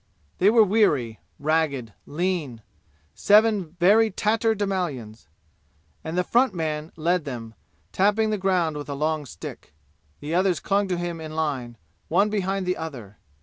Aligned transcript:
They 0.39 0.49
were 0.49 0.63
weary, 0.63 1.19
ragged, 1.37 1.93
lean 2.07 2.63
seven 3.13 3.77
very 3.79 4.09
tatter 4.09 4.55
demalions 4.55 5.27
and 6.03 6.17
the 6.17 6.23
front 6.23 6.55
man 6.55 6.91
led 6.95 7.23
them, 7.23 7.53
tapping 7.91 8.31
the 8.31 8.39
ground 8.39 8.77
with 8.77 8.89
a 8.89 8.95
long 8.95 9.27
stick. 9.27 9.75
The 10.19 10.33
others 10.33 10.59
clung 10.59 10.87
to 10.87 10.97
him 10.97 11.21
in 11.21 11.35
line, 11.35 11.77
one 12.07 12.31
behind 12.31 12.65
the 12.65 12.77
other. 12.77 13.19